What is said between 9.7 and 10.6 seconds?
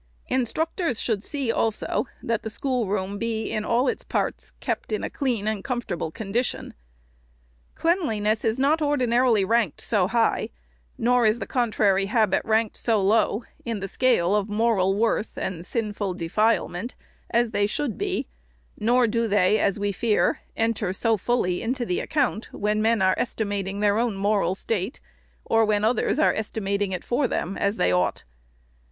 so high,